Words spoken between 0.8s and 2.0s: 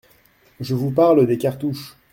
parle des cartouches.